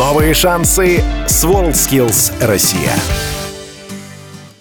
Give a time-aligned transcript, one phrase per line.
[0.00, 2.90] Новые шансы с WorldSkills Россия.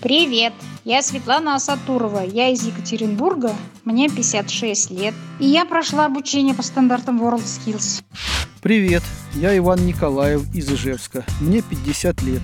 [0.01, 0.51] Привет!
[0.83, 3.53] Я Светлана Асатурова, я из Екатеринбурга,
[3.85, 8.03] мне 56 лет, и я прошла обучение по стандартам WorldSkills.
[8.61, 9.01] Привет,
[9.33, 12.41] я Иван Николаев из Ижевска, мне 50 лет.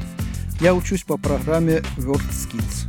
[0.62, 2.88] Я учусь по программе WorldSkills.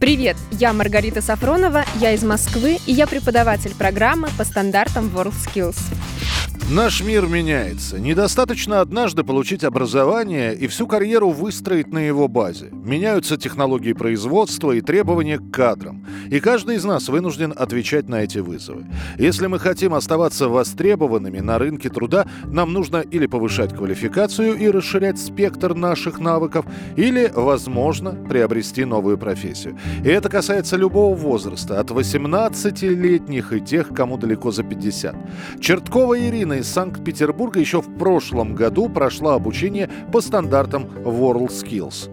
[0.00, 5.78] Привет, я Маргарита Сафронова, я из Москвы, и я преподаватель программы по стандартам WorldSkills.
[6.70, 7.98] Наш мир меняется.
[7.98, 12.68] Недостаточно однажды получить образование и всю карьеру выстроить на его базе.
[12.72, 16.04] Меняются технологии производства и требования к кадрам.
[16.30, 18.84] И каждый из нас вынужден отвечать на эти вызовы.
[19.16, 25.18] Если мы хотим оставаться востребованными на рынке труда, нам нужно или повышать квалификацию и расширять
[25.18, 26.66] спектр наших навыков,
[26.96, 29.78] или, возможно, приобрести новую профессию.
[30.04, 35.16] И это касается любого возраста, от 18-летних и тех, кому далеко за 50.
[35.60, 42.10] Черткова Ирина из Санкт-Петербурга еще в прошлом году прошла обучение по стандартам WorldSkills.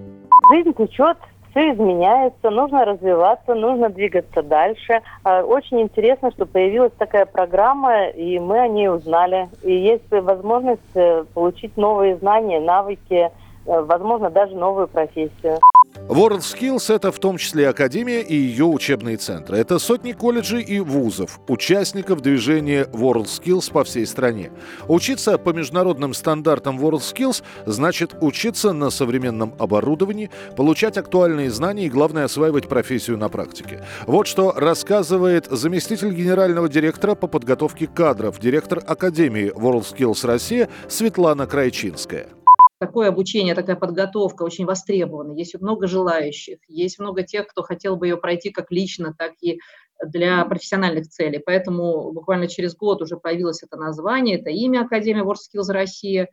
[0.51, 1.17] Жизнь течет,
[1.51, 5.01] все изменяется, нужно развиваться, нужно двигаться дальше.
[5.23, 9.49] А, очень интересно, что появилась такая программа, и мы о ней узнали.
[9.63, 13.31] И есть возможность э, получить новые знания, навыки,
[13.65, 15.59] э, возможно, даже новую профессию.
[16.07, 19.57] WorldSkills– это в том числе Академия и ее учебные центры.
[19.57, 24.51] Это сотни колледжей и вузов, участников движения WorldSkills по всей стране.
[24.87, 32.25] Учиться по международным стандартам WorldSkills значит учиться на современном оборудовании, получать актуальные знания и, главное,
[32.25, 33.83] осваивать профессию на практике.
[34.05, 42.27] Вот что рассказывает заместитель генерального директора по подготовке кадров, директор Академии WorldSkills Россия Светлана Крайчинская
[42.79, 45.33] такое обучение, такая подготовка очень востребована.
[45.33, 49.59] Есть много желающих, есть много тех, кто хотел бы ее пройти как лично, так и
[50.05, 51.39] для профессиональных целей.
[51.39, 56.29] Поэтому буквально через год уже появилось это название, это имя Академия WorldSkills Россия.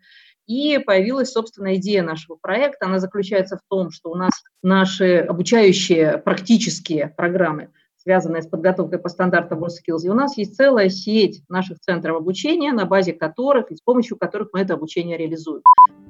[0.49, 2.87] И появилась, собственно, идея нашего проекта.
[2.87, 4.33] Она заключается в том, что у нас
[4.63, 7.71] наши обучающие практические программы–
[8.03, 10.05] связанная с подготовкой по стандартам WorldSkills.
[10.05, 14.17] И у нас есть целая сеть наших центров обучения, на базе которых и с помощью
[14.17, 15.63] которых мы это обучение реализуем.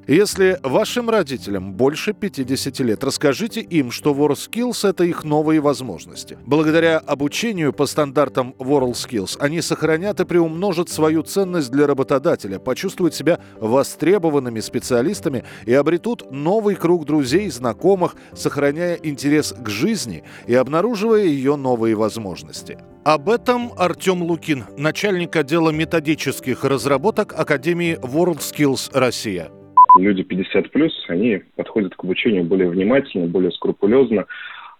[0.09, 6.37] Если вашим родителям больше 50 лет, расскажите им, что WorldSkills– это их новые возможности.
[6.45, 13.39] Благодаря обучению по стандартам WorldSkills они сохранят и приумножат свою ценность для работодателя, почувствуют себя
[13.61, 21.55] востребованными специалистами и обретут новый круг друзей, знакомых, сохраняя интерес к жизни и обнаруживая ее
[21.55, 22.77] новые возможности.
[23.05, 29.53] Об этом Артем Лукин, начальник отдела методических разработок Академии WorldSkills Россия
[29.99, 34.27] люди 50 плюс, они подходят к обучению более внимательно, более скрупулезно,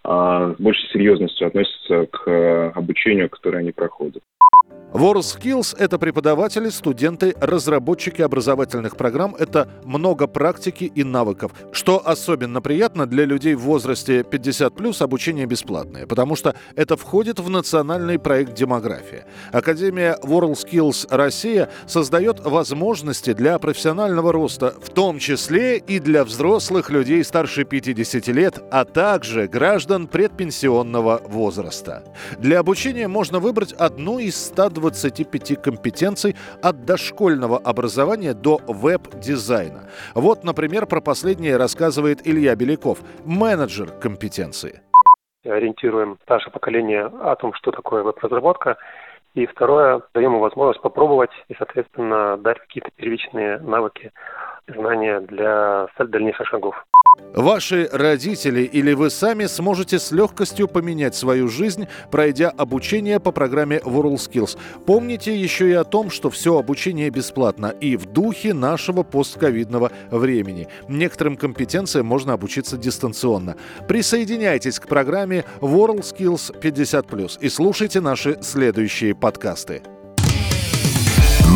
[0.03, 4.21] а, с большей серьезностью относятся к э, обучению, которое они проходят.
[4.93, 9.35] WorldSkills– это преподаватели, студенты, разработчики образовательных программ.
[9.39, 11.51] Это много практики и навыков.
[11.71, 17.49] Что особенно приятно для людей в возрасте 50+, обучение бесплатное, потому что это входит в
[17.49, 19.25] национальный проект «Демография».
[19.51, 27.23] Академия WorldSkills Россия создает возможности для профессионального роста, в том числе и для взрослых людей
[27.23, 32.03] старше 50 лет, а также граждан предпенсионного возраста.
[32.37, 39.87] Для обучения можно выбрать одну из 120 25 компетенций от дошкольного образования до веб-дизайна.
[40.13, 44.81] Вот, например, про последнее рассказывает Илья Беляков, менеджер компетенции.
[45.45, 48.75] Ориентируем наше поколение о том, что такое веб-разработка,
[49.35, 54.11] и второе, даем ему возможность попробовать и, соответственно, дать какие-то первичные навыки,
[54.67, 56.75] знания для дальнейших шагов.
[57.33, 63.77] Ваши родители или вы сами сможете с легкостью поменять свою жизнь, пройдя обучение по программе
[63.77, 64.57] WorldSkills.
[64.85, 70.67] Помните еще и о том, что все обучение бесплатно и в духе нашего постковидного времени.
[70.87, 73.55] Некоторым компетенциям можно обучиться дистанционно.
[73.87, 79.81] Присоединяйтесь к программе WorldSkills 50+, и слушайте наши следующие подкасты.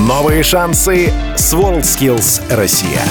[0.07, 3.01] Новые шансы с WorldSkills Россия.